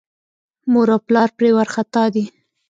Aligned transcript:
مور 0.71 0.87
او 0.95 0.99
پلار 1.07 1.29
یې 1.31 1.35
پرې 1.37 1.49
وارخطا 1.55 2.03
دي. 2.13 2.25